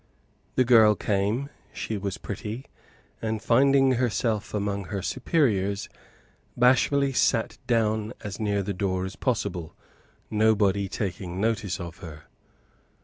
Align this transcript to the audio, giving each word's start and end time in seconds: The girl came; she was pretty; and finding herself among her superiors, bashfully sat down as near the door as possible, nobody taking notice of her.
The 0.55 0.63
girl 0.65 0.95
came; 0.95 1.51
she 1.71 1.95
was 1.95 2.17
pretty; 2.17 2.65
and 3.21 3.39
finding 3.39 3.91
herself 3.91 4.51
among 4.51 4.85
her 4.85 5.03
superiors, 5.03 5.89
bashfully 6.57 7.13
sat 7.13 7.59
down 7.67 8.11
as 8.21 8.39
near 8.39 8.63
the 8.63 8.73
door 8.73 9.05
as 9.05 9.15
possible, 9.15 9.75
nobody 10.31 10.89
taking 10.89 11.39
notice 11.39 11.79
of 11.79 11.97
her. 11.99 12.23